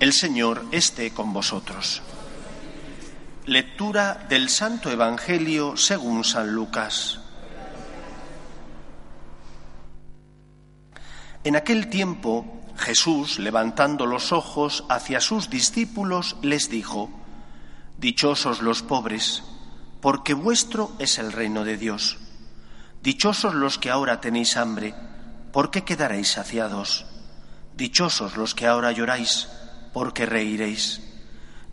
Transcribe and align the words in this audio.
El 0.00 0.12
Señor 0.12 0.64
esté 0.70 1.10
con 1.10 1.32
vosotros. 1.32 2.02
Lectura 3.46 4.26
del 4.28 4.48
Santo 4.48 4.92
Evangelio 4.92 5.76
según 5.76 6.22
San 6.22 6.52
Lucas. 6.52 7.18
En 11.42 11.56
aquel 11.56 11.88
tiempo 11.88 12.62
Jesús, 12.76 13.40
levantando 13.40 14.06
los 14.06 14.30
ojos 14.30 14.84
hacia 14.88 15.20
sus 15.20 15.50
discípulos, 15.50 16.36
les 16.42 16.70
dijo, 16.70 17.10
Dichosos 17.98 18.62
los 18.62 18.82
pobres, 18.82 19.42
porque 20.00 20.32
vuestro 20.32 20.92
es 21.00 21.18
el 21.18 21.32
reino 21.32 21.64
de 21.64 21.76
Dios. 21.76 22.18
Dichosos 23.02 23.52
los 23.52 23.78
que 23.78 23.90
ahora 23.90 24.20
tenéis 24.20 24.56
hambre, 24.56 24.94
porque 25.52 25.82
quedaréis 25.82 26.28
saciados. 26.28 27.04
Dichosos 27.74 28.36
los 28.36 28.54
que 28.54 28.68
ahora 28.68 28.92
lloráis, 28.92 29.48
porque 29.98 30.26
reiréis. 30.26 31.00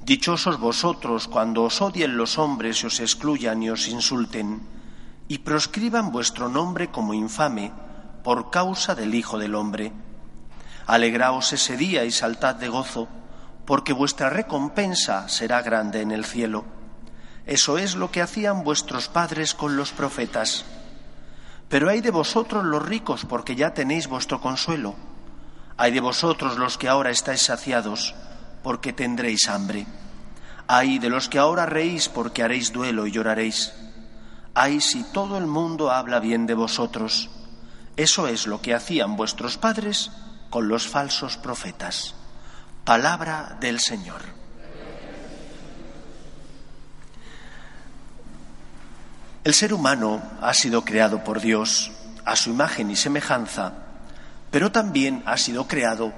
Dichosos 0.02 0.58
vosotros 0.60 1.28
cuando 1.28 1.62
os 1.62 1.80
odien 1.80 2.18
los 2.18 2.40
hombres 2.40 2.82
y 2.82 2.88
os 2.88 3.00
excluyan 3.00 3.62
y 3.62 3.70
os 3.70 3.88
insulten, 3.88 4.66
y 5.28 5.46
proscriban 5.46 6.12
vuestro 6.12 6.50
nombre 6.50 6.90
como 6.90 7.14
infame 7.14 7.72
por 8.24 8.50
causa 8.50 8.96
del 8.96 9.14
Hijo 9.14 9.38
del 9.38 9.54
Hombre. 9.54 9.94
Alegraos 10.88 11.54
ese 11.54 11.78
día 11.78 12.04
y 12.04 12.10
saltad 12.10 12.56
de 12.56 12.68
gozo, 12.68 13.08
porque 13.64 13.94
vuestra 13.94 14.32
recompensa 14.32 15.30
será 15.30 15.62
grande 15.62 16.02
en 16.02 16.10
el 16.10 16.26
cielo. 16.26 16.66
Eso 17.46 17.78
es 17.78 17.94
lo 17.94 18.10
que 18.10 18.24
hacían 18.24 18.64
vuestros 18.64 19.08
padres 19.08 19.54
con 19.54 19.78
los 19.78 19.92
profetas. 19.92 20.66
Pero 21.70 21.92
hay 21.92 22.02
de 22.02 22.10
vosotros 22.10 22.66
los 22.66 22.84
ricos, 22.84 23.24
porque 23.24 23.56
ya 23.56 23.76
tenéis 23.76 24.08
vuestro 24.08 24.42
consuelo. 24.42 24.96
Hay 25.78 25.92
de 25.92 26.00
vosotros 26.00 26.58
los 26.58 26.78
que 26.78 26.88
ahora 26.88 27.10
estáis 27.10 27.42
saciados, 27.42 28.16
porque 28.64 28.94
tendréis 28.94 29.50
hambre. 29.50 29.86
Hay 30.68 31.00
de 31.00 31.10
los 31.10 31.28
que 31.28 31.38
ahora 31.38 31.66
reís, 31.66 32.08
porque 32.08 32.44
haréis 32.44 32.72
duelo 32.72 33.06
y 33.06 33.12
lloraréis. 33.12 33.74
Ay 34.54 34.80
si 34.80 35.04
todo 35.04 35.38
el 35.38 35.48
mundo 35.48 35.92
habla 35.92 36.20
bien 36.20 36.48
de 36.48 36.54
vosotros. 36.54 37.30
Eso 37.98 38.28
es 38.28 38.48
lo 38.48 38.62
que 38.62 38.74
hacían 38.74 39.18
vuestros 39.18 39.58
padres 39.58 40.12
con 40.50 40.70
los 40.70 40.88
falsos 40.88 41.36
profetas. 41.36 42.16
Palabra 42.86 43.58
del 43.60 43.80
Señor. 43.80 44.22
El 49.44 49.54
ser 49.54 49.74
humano 49.74 50.24
ha 50.42 50.54
sido 50.54 50.84
creado 50.86 51.24
por 51.24 51.42
Dios 51.42 51.92
a 52.24 52.36
su 52.36 52.50
imagen 52.50 52.90
y 52.90 52.96
semejanza 52.96 53.85
pero 54.52 54.72
también 54.72 55.24
ha 55.26 55.38
sido 55.38 55.68
creado 55.68 56.14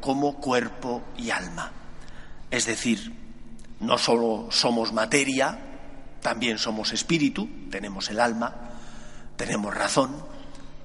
como 0.00 0.36
cuerpo 0.36 1.02
y 1.16 1.30
alma. 1.30 1.72
Es 2.50 2.66
decir, 2.66 3.14
no 3.80 3.98
solo 3.98 4.48
somos 4.50 4.92
materia, 4.92 5.58
también 6.20 6.58
somos 6.58 6.92
espíritu, 6.92 7.48
tenemos 7.70 8.10
el 8.10 8.20
alma, 8.20 8.54
tenemos 9.36 9.74
razón, 9.74 10.16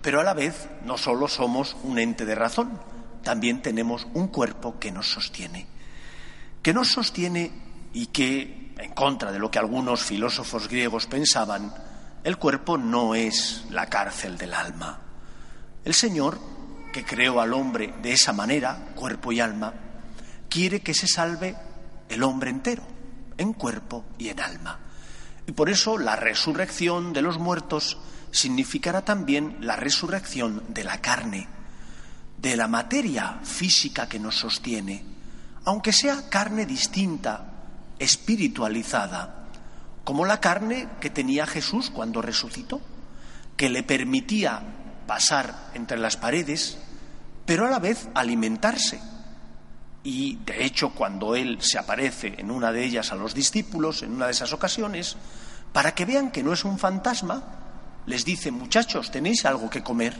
pero 0.01 0.19
a 0.19 0.23
la 0.23 0.33
vez 0.33 0.67
no 0.85 0.97
solo 0.97 1.27
somos 1.27 1.75
un 1.83 1.97
ente 1.97 2.25
de 2.25 2.35
razón, 2.35 2.79
también 3.23 3.61
tenemos 3.61 4.07
un 4.13 4.27
cuerpo 4.27 4.77
que 4.79 4.91
nos 4.91 5.09
sostiene, 5.09 5.65
que 6.61 6.73
nos 6.73 6.89
sostiene 6.89 7.51
y 7.94 8.07
que, 8.07 8.73
en 8.77 8.94
contra 8.94 9.31
de 9.31 9.39
lo 9.39 9.50
que 9.50 9.59
algunos 9.59 10.03
filósofos 10.03 10.67
griegos 10.67 11.07
pensaban, 11.07 11.73
el 12.23 12.38
cuerpo 12.38 12.77
no 12.77 13.15
es 13.15 13.65
la 13.69 13.88
cárcel 13.88 14.38
del 14.38 14.53
alma. 14.53 15.00
El 15.85 15.94
Señor 15.94 16.39
que 16.93 17.03
creó 17.03 17.41
al 17.41 17.51
hombre 17.51 17.93
de 18.01 18.13
esa 18.13 18.31
manera, 18.31 18.93
cuerpo 18.95 19.33
y 19.33 19.41
alma, 19.41 19.73
quiere 20.49 20.79
que 20.79 20.93
se 20.93 21.07
salve 21.07 21.57
el 22.07 22.23
hombre 22.23 22.51
entero, 22.51 22.83
en 23.37 23.51
cuerpo 23.51 24.05
y 24.17 24.29
en 24.29 24.39
alma. 24.39 24.79
Y 25.45 25.51
por 25.51 25.69
eso 25.69 25.97
la 25.97 26.15
resurrección 26.15 27.11
de 27.11 27.21
los 27.21 27.37
muertos 27.37 27.97
significará 28.31 29.03
también 29.03 29.57
la 29.59 29.75
resurrección 29.75 30.63
de 30.69 30.85
la 30.85 31.01
carne, 31.01 31.49
de 32.37 32.55
la 32.55 32.69
materia 32.69 33.39
física 33.43 34.07
que 34.07 34.19
nos 34.19 34.37
sostiene, 34.37 35.03
aunque 35.65 35.91
sea 35.91 36.29
carne 36.29 36.65
distinta, 36.65 37.49
espiritualizada, 37.99 39.47
como 40.03 40.25
la 40.25 40.39
carne 40.39 40.89
que 40.99 41.09
tenía 41.09 41.47
Jesús 41.47 41.89
cuando 41.89 42.21
resucitó, 42.21 42.81
que 43.55 43.69
le 43.69 43.83
permitía 43.83 44.61
pasar 45.07 45.71
entre 45.73 45.97
las 45.97 46.17
paredes, 46.17 46.77
pero 47.45 47.65
a 47.65 47.69
la 47.69 47.79
vez 47.79 48.07
alimentarse. 48.13 48.99
Y 50.03 50.35
de 50.45 50.65
hecho, 50.65 50.89
cuando 50.93 51.35
Él 51.35 51.61
se 51.61 51.79
aparece 51.79 52.35
en 52.37 52.51
una 52.51 52.71
de 52.71 52.83
ellas 52.83 53.11
a 53.11 53.15
los 53.15 53.33
discípulos, 53.33 54.03
en 54.03 54.13
una 54.13 54.25
de 54.25 54.31
esas 54.31 54.51
ocasiones, 54.53 55.15
para 55.71 55.95
que 55.95 56.05
vean 56.05 56.31
que 56.31 56.43
no 56.43 56.53
es 56.53 56.65
un 56.65 56.77
fantasma, 56.77 57.43
les 58.05 58.25
dice, 58.25 58.51
muchachos, 58.51 59.11
¿tenéis 59.11 59.45
algo 59.45 59.69
que 59.69 59.81
comer? 59.81 60.15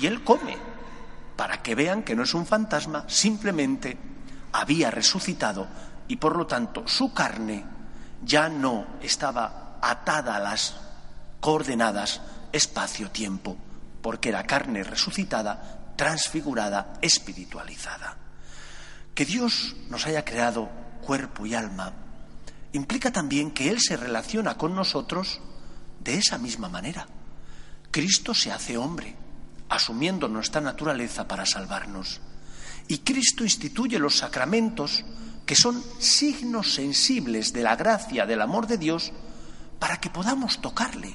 Y 0.00 0.06
Él 0.06 0.22
come, 0.22 0.56
para 1.36 1.62
que 1.62 1.74
vean 1.74 2.02
que 2.02 2.14
no 2.14 2.24
es 2.24 2.34
un 2.34 2.46
fantasma, 2.46 3.04
simplemente 3.08 3.96
había 4.52 4.90
resucitado 4.90 5.66
y 6.06 6.16
por 6.16 6.36
lo 6.36 6.46
tanto 6.46 6.86
su 6.86 7.12
carne 7.12 7.64
ya 8.22 8.48
no 8.48 8.86
estaba 9.02 9.78
atada 9.80 10.36
a 10.36 10.40
las 10.40 10.76
coordenadas 11.40 12.20
espacio-tiempo, 12.52 13.56
porque 14.00 14.28
era 14.28 14.46
carne 14.46 14.84
resucitada 14.84 15.83
transfigurada, 15.96 16.94
espiritualizada. 17.02 18.16
Que 19.14 19.24
Dios 19.24 19.76
nos 19.88 20.06
haya 20.06 20.24
creado 20.24 20.68
cuerpo 21.02 21.46
y 21.46 21.54
alma 21.54 21.92
implica 22.72 23.12
también 23.12 23.52
que 23.52 23.70
Él 23.70 23.78
se 23.80 23.96
relaciona 23.96 24.58
con 24.58 24.74
nosotros 24.74 25.40
de 26.00 26.18
esa 26.18 26.38
misma 26.38 26.68
manera. 26.68 27.06
Cristo 27.90 28.34
se 28.34 28.50
hace 28.50 28.76
hombre, 28.76 29.14
asumiendo 29.68 30.28
nuestra 30.28 30.60
naturaleza 30.60 31.28
para 31.28 31.46
salvarnos. 31.46 32.20
Y 32.88 32.98
Cristo 32.98 33.44
instituye 33.44 33.98
los 33.98 34.18
sacramentos 34.18 35.04
que 35.46 35.54
son 35.54 35.82
signos 35.98 36.74
sensibles 36.74 37.52
de 37.52 37.62
la 37.62 37.76
gracia, 37.76 38.26
del 38.26 38.42
amor 38.42 38.66
de 38.66 38.78
Dios, 38.78 39.12
para 39.78 40.00
que 40.00 40.10
podamos 40.10 40.60
tocarle, 40.60 41.14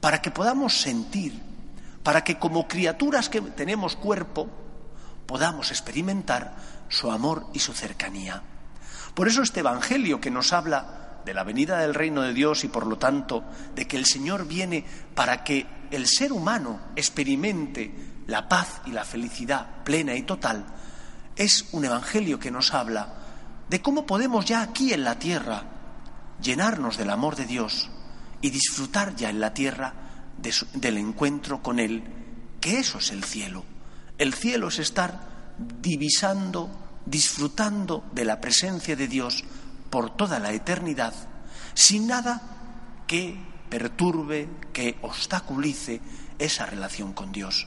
para 0.00 0.22
que 0.22 0.30
podamos 0.30 0.80
sentir, 0.80 1.40
para 2.02 2.24
que 2.24 2.38
como 2.38 2.68
criaturas 2.68 3.28
que 3.28 3.40
tenemos 3.40 3.96
cuerpo 3.96 4.48
podamos 5.26 5.70
experimentar 5.70 6.56
su 6.88 7.10
amor 7.10 7.46
y 7.52 7.60
su 7.60 7.72
cercanía. 7.72 8.42
Por 9.14 9.28
eso 9.28 9.42
este 9.42 9.60
Evangelio 9.60 10.20
que 10.20 10.30
nos 10.30 10.52
habla 10.52 11.20
de 11.24 11.34
la 11.34 11.44
venida 11.44 11.78
del 11.78 11.94
reino 11.94 12.22
de 12.22 12.34
Dios 12.34 12.64
y 12.64 12.68
por 12.68 12.86
lo 12.86 12.98
tanto 12.98 13.44
de 13.74 13.86
que 13.86 13.96
el 13.96 14.06
Señor 14.06 14.46
viene 14.46 14.84
para 15.14 15.44
que 15.44 15.66
el 15.90 16.06
ser 16.06 16.32
humano 16.32 16.80
experimente 16.96 17.94
la 18.26 18.48
paz 18.48 18.80
y 18.86 18.90
la 18.90 19.04
felicidad 19.04 19.82
plena 19.84 20.14
y 20.14 20.22
total, 20.22 20.64
es 21.36 21.66
un 21.72 21.84
Evangelio 21.84 22.38
que 22.38 22.50
nos 22.50 22.74
habla 22.74 23.14
de 23.68 23.80
cómo 23.80 24.06
podemos 24.06 24.44
ya 24.44 24.62
aquí 24.62 24.92
en 24.92 25.04
la 25.04 25.18
tierra 25.18 25.64
llenarnos 26.40 26.96
del 26.96 27.10
amor 27.10 27.36
de 27.36 27.46
Dios 27.46 27.88
y 28.40 28.50
disfrutar 28.50 29.14
ya 29.14 29.30
en 29.30 29.40
la 29.40 29.54
tierra 29.54 29.94
del 30.38 30.98
encuentro 30.98 31.62
con 31.62 31.78
Él, 31.78 32.02
que 32.60 32.78
eso 32.78 32.98
es 32.98 33.10
el 33.10 33.24
cielo. 33.24 33.64
El 34.18 34.34
cielo 34.34 34.68
es 34.68 34.78
estar 34.78 35.54
divisando, 35.80 36.70
disfrutando 37.06 38.04
de 38.12 38.24
la 38.24 38.40
presencia 38.40 38.96
de 38.96 39.08
Dios 39.08 39.44
por 39.90 40.16
toda 40.16 40.38
la 40.38 40.52
eternidad, 40.52 41.14
sin 41.74 42.06
nada 42.06 43.04
que 43.06 43.36
perturbe, 43.68 44.48
que 44.72 44.96
obstaculice 45.02 46.00
esa 46.38 46.66
relación 46.66 47.12
con 47.12 47.32
Dios. 47.32 47.66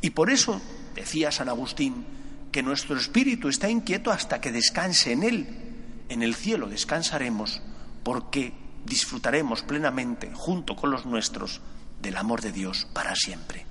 Y 0.00 0.10
por 0.10 0.30
eso, 0.30 0.60
decía 0.94 1.32
San 1.32 1.48
Agustín, 1.48 2.06
que 2.52 2.62
nuestro 2.62 2.96
espíritu 2.96 3.48
está 3.48 3.68
inquieto 3.68 4.10
hasta 4.10 4.40
que 4.40 4.52
descanse 4.52 5.12
en 5.12 5.22
Él. 5.24 6.04
En 6.08 6.22
el 6.22 6.34
cielo 6.34 6.68
descansaremos 6.68 7.62
porque 8.04 8.52
disfrutaremos 8.84 9.62
plenamente, 9.62 10.30
junto 10.34 10.76
con 10.76 10.90
los 10.90 11.06
nuestros, 11.06 11.60
del 12.04 12.16
amor 12.18 12.42
de 12.42 12.52
Dios 12.52 12.86
para 12.92 13.16
siempre. 13.16 13.66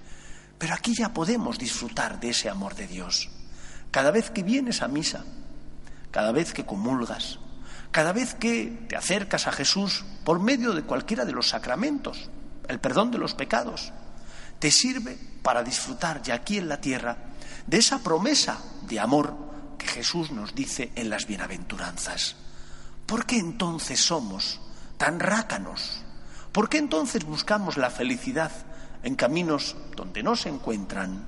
Pero 0.57 0.73
aquí 0.73 0.93
ya 0.93 1.13
podemos 1.13 1.57
disfrutar 1.57 2.19
de 2.19 2.31
ese 2.31 2.49
amor 2.49 2.75
de 2.75 2.87
Dios. 2.87 3.29
cada 3.91 4.09
vez 4.09 4.31
que 4.31 4.41
vienes 4.41 4.81
a 4.81 4.87
misa, 4.87 5.23
cada 6.09 6.31
vez 6.31 6.51
que 6.51 6.65
comulgas, 6.65 7.37
cada 7.91 8.11
vez 8.11 8.33
que 8.33 8.87
te 8.89 8.95
acercas 8.95 9.45
a 9.45 9.51
Jesús 9.51 10.03
por 10.23 10.39
medio 10.39 10.73
de 10.73 10.81
cualquiera 10.81 11.25
de 11.25 11.31
los 11.31 11.49
sacramentos, 11.49 12.31
el 12.67 12.79
perdón 12.79 13.11
de 13.11 13.19
los 13.19 13.35
pecados, 13.35 13.93
te 14.57 14.71
sirve 14.71 15.15
para 15.43 15.61
disfrutar 15.61 16.23
ya 16.23 16.33
aquí 16.33 16.57
en 16.57 16.69
la 16.69 16.81
tierra 16.81 17.17
de 17.67 17.77
esa 17.77 17.99
promesa 17.99 18.57
de 18.87 18.99
amor 18.99 19.37
que 19.77 19.85
Jesús 19.85 20.31
nos 20.31 20.55
dice 20.55 20.91
en 20.95 21.11
las 21.11 21.27
bienaventuranzas. 21.27 22.35
¿Por 23.05 23.27
qué 23.27 23.37
entonces 23.37 23.99
somos 23.99 24.59
tan 24.97 25.19
rácanos? 25.19 26.03
¿Por 26.53 26.69
qué 26.69 26.77
entonces 26.77 27.25
buscamos 27.25 27.77
la 27.77 27.89
felicidad 27.89 28.51
en 29.01 29.15
caminos 29.15 29.75
donde 29.95 30.21
no 30.21 30.35
se 30.35 30.49
encuentran? 30.49 31.25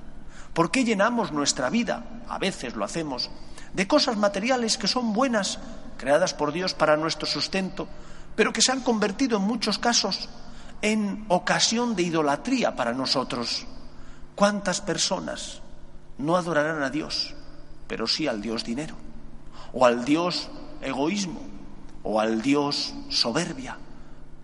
¿Por 0.54 0.70
qué 0.70 0.84
llenamos 0.84 1.32
nuestra 1.32 1.68
vida, 1.68 2.22
a 2.28 2.38
veces 2.38 2.76
lo 2.76 2.84
hacemos, 2.84 3.28
de 3.74 3.88
cosas 3.88 4.16
materiales 4.16 4.78
que 4.78 4.86
son 4.86 5.12
buenas, 5.12 5.58
creadas 5.98 6.32
por 6.32 6.52
Dios 6.52 6.74
para 6.74 6.96
nuestro 6.96 7.26
sustento, 7.26 7.88
pero 8.36 8.52
que 8.52 8.62
se 8.62 8.70
han 8.70 8.82
convertido 8.82 9.38
en 9.38 9.42
muchos 9.42 9.80
casos 9.80 10.28
en 10.80 11.24
ocasión 11.26 11.96
de 11.96 12.04
idolatría 12.04 12.76
para 12.76 12.92
nosotros? 12.92 13.66
¿Cuántas 14.36 14.80
personas 14.80 15.60
no 16.18 16.36
adorarán 16.36 16.84
a 16.84 16.90
Dios, 16.90 17.34
pero 17.88 18.06
sí 18.06 18.28
al 18.28 18.40
Dios 18.40 18.62
dinero, 18.62 18.94
o 19.72 19.84
al 19.84 20.04
Dios 20.04 20.48
egoísmo, 20.82 21.40
o 22.04 22.20
al 22.20 22.42
Dios 22.42 22.94
soberbia? 23.08 23.78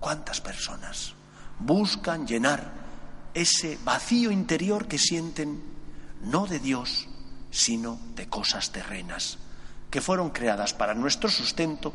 ¿Cuántas 0.02 0.40
personas 0.40 1.14
buscan 1.60 2.26
llenar 2.26 2.72
ese 3.34 3.78
vacío 3.84 4.32
interior 4.32 4.88
que 4.88 4.98
sienten 4.98 5.62
no 6.24 6.48
de 6.48 6.58
Dios, 6.58 7.06
sino 7.52 8.00
de 8.16 8.26
cosas 8.26 8.72
terrenas, 8.72 9.38
que 9.92 10.00
fueron 10.00 10.30
creadas 10.30 10.74
para 10.74 10.94
nuestro 10.94 11.30
sustento, 11.30 11.94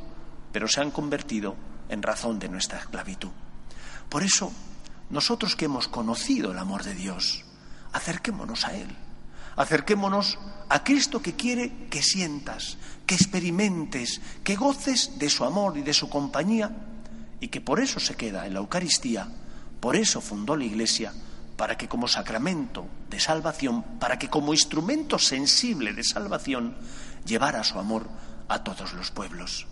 pero 0.54 0.70
se 0.70 0.80
han 0.80 0.92
convertido 0.92 1.58
en 1.90 2.02
razón 2.02 2.40
de 2.40 2.48
nuestra 2.48 2.80
esclavitud. 2.80 3.32
Por 4.08 4.24
eso, 4.24 4.54
nosotros 5.10 5.58
que 5.58 5.66
hemos 5.66 5.90
conocido 5.90 6.54
el 6.54 6.60
amor 6.60 6.86
de 6.86 6.94
Dios, 6.94 7.44
acerquémonos 7.92 8.64
a 8.64 8.74
Él, 8.74 8.96
acerquémonos 9.58 10.40
a 10.70 10.82
Cristo 10.86 11.22
que 11.22 11.36
quiere 11.36 11.90
que 11.90 12.02
sientas, 12.02 12.78
que 13.06 13.16
experimentes, 13.16 14.22
que 14.46 14.56
goces 14.56 15.20
de 15.20 15.30
su 15.30 15.44
amor 15.44 15.78
y 15.78 15.82
de 15.82 15.94
su 15.94 16.08
compañía, 16.08 16.72
y 17.40 17.50
que 17.50 17.62
por 17.62 17.80
eso 17.80 18.00
se 18.00 18.16
queda 18.16 18.46
en 18.46 18.54
la 18.54 18.60
Eucaristía, 18.60 19.28
por 19.80 19.96
eso 19.96 20.22
fundó 20.22 20.56
la 20.56 20.66
Iglesia, 20.66 21.14
para 21.56 21.78
que 21.78 21.88
como 21.88 22.08
sacramento 22.08 22.88
de 23.10 23.20
salvación, 23.20 23.84
para 24.00 24.20
que 24.20 24.30
como 24.30 24.54
instrumento 24.54 25.18
sensible 25.18 25.94
de 25.94 26.04
salvación, 26.04 26.76
llevara 27.26 27.64
su 27.64 27.80
amor 27.80 28.08
a 28.48 28.64
todos 28.64 28.94
los 28.94 29.12
pueblos. 29.12 29.68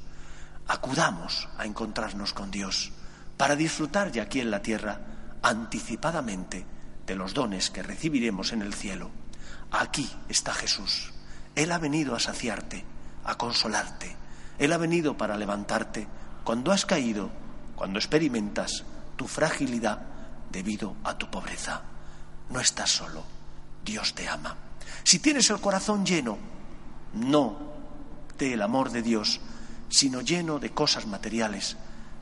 Acudamos 0.67 1.47
a 1.57 1.65
encontrarnos 1.65 2.33
con 2.33 2.49
Dios 2.49 2.91
para 3.37 3.55
disfrutar 3.55 4.11
ya 4.11 4.23
aquí 4.23 4.39
en 4.39 4.51
la 4.51 4.61
tierra 4.61 4.99
anticipadamente 5.43 6.65
de 7.05 7.15
los 7.15 7.33
dones 7.33 7.69
que 7.69 7.83
recibiremos 7.83 8.51
en 8.51 8.63
el 8.63 8.73
cielo. 8.73 9.11
Aquí 9.71 10.09
está 10.27 10.53
Jesús. 10.53 11.13
Él 11.53 11.71
ha 11.71 11.77
venido 11.77 12.15
a 12.15 12.19
saciarte, 12.19 12.83
a 13.23 13.35
consolarte. 13.35 14.15
Él 14.57 14.73
ha 14.73 14.77
venido 14.77 15.17
para 15.17 15.37
levantarte 15.37 16.07
cuando 16.43 16.71
has 16.71 16.85
caído, 16.85 17.29
cuando 17.75 17.99
experimentas 17.99 18.83
tu 19.15 19.27
fragilidad 19.27 19.99
debido 20.51 20.95
a 21.03 21.17
tu 21.17 21.29
pobreza. 21.29 21.81
No 22.49 22.59
estás 22.59 22.89
solo, 22.89 23.23
Dios 23.83 24.13
te 24.13 24.27
ama. 24.27 24.55
Si 25.03 25.19
tienes 25.19 25.49
el 25.49 25.59
corazón 25.59 26.05
lleno, 26.05 26.37
no 27.13 27.57
del 28.37 28.61
amor 28.61 28.91
de 28.91 29.01
Dios, 29.01 29.39
sino 29.89 30.21
lleno 30.21 30.59
de 30.59 30.71
cosas 30.71 31.05
materiales, 31.07 31.77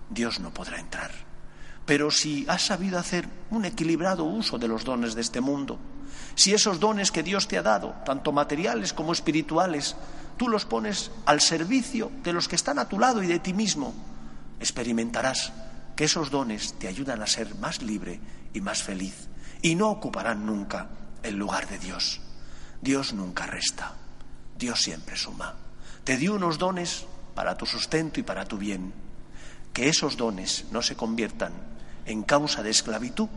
Dios 0.09 0.39
no 0.39 0.53
podrá 0.53 0.79
entrar. 0.79 1.11
Pero 1.85 2.11
si 2.11 2.45
has 2.47 2.65
sabido 2.65 2.97
hacer 2.97 3.27
un 3.49 3.65
equilibrado 3.65 4.23
uso 4.23 4.57
de 4.57 4.67
los 4.67 4.83
dones 4.83 5.15
de 5.15 5.21
este 5.21 5.41
mundo, 5.41 5.79
si 6.35 6.53
esos 6.53 6.79
dones 6.79 7.11
que 7.11 7.23
Dios 7.23 7.47
te 7.47 7.57
ha 7.57 7.63
dado, 7.63 7.95
tanto 8.05 8.31
materiales 8.31 8.93
como 8.93 9.11
espirituales, 9.11 9.95
tú 10.37 10.47
los 10.47 10.65
pones 10.65 11.11
al 11.25 11.41
servicio 11.41 12.11
de 12.23 12.33
los 12.33 12.47
que 12.47 12.55
están 12.55 12.79
a 12.79 12.87
tu 12.87 12.99
lado 12.99 13.21
y 13.21 13.27
de 13.27 13.39
ti 13.39 13.53
mismo, 13.53 13.93
experimentarás 14.63 15.51
que 15.95 16.05
esos 16.05 16.31
dones 16.31 16.73
te 16.79 16.87
ayudan 16.87 17.21
a 17.21 17.27
ser 17.27 17.55
más 17.55 17.81
libre 17.81 18.19
y 18.53 18.61
más 18.61 18.81
feliz 18.81 19.29
y 19.61 19.75
no 19.75 19.89
ocuparán 19.89 20.45
nunca 20.45 20.89
el 21.23 21.35
lugar 21.35 21.67
de 21.69 21.79
Dios. 21.79 22.19
Dios 22.81 23.13
nunca 23.13 23.47
resta, 23.47 23.93
Dios 24.57 24.81
siempre 24.81 25.15
suma. 25.15 25.55
Te 26.03 26.17
dio 26.17 26.35
unos 26.35 26.57
dones 26.57 27.05
para 27.33 27.57
tu 27.57 27.65
sustento 27.65 28.19
y 28.19 28.23
para 28.23 28.45
tu 28.45 28.57
bien. 28.57 28.93
Que 29.71 29.87
esos 29.87 30.17
dones 30.17 30.65
no 30.71 30.81
se 30.81 30.95
conviertan 30.95 31.53
en 32.05 32.23
causa 32.23 32.61
de 32.61 32.69
esclavitud, 32.69 33.29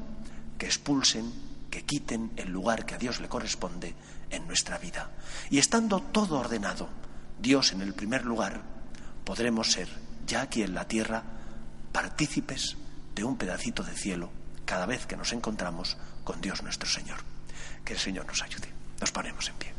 que 0.59 0.67
expulsen, 0.67 1.33
que 1.71 1.85
quiten 1.85 2.33
el 2.37 2.51
lugar 2.51 2.85
que 2.85 2.95
a 2.95 2.99
Dios 2.99 3.21
le 3.21 3.29
corresponde 3.29 3.95
en 4.31 4.47
nuestra 4.47 4.79
vida. 4.79 5.11
Y 5.49 5.59
estando 5.59 6.01
todo 6.01 6.41
ordenado, 6.41 6.89
Dios 7.39 7.73
en 7.73 7.83
el 7.83 7.95
primer 7.95 8.25
lugar, 8.25 8.63
podremos 9.25 9.71
ser, 9.71 9.89
ya 10.27 10.43
aquí 10.43 10.63
en 10.63 10.75
la 10.75 10.87
tierra, 10.87 11.23
partícipes 11.93 12.77
de 13.15 13.25
un 13.25 13.37
pedacito 13.37 13.83
de 13.83 13.95
cielo 13.95 14.31
cada 14.65 14.87
vez 14.87 15.07
que 15.07 15.17
nos 15.17 15.33
encontramos 15.33 15.97
con 16.25 16.41
Dios 16.41 16.63
nuestro 16.63 16.89
Señor. 16.89 17.19
Que 17.85 17.95
el 17.95 17.99
Señor 17.99 18.27
nos 18.27 18.43
ayude. 18.43 18.69
Nos 19.01 19.13
ponemos 19.13 19.49
en 19.49 19.55
pie. 19.55 19.76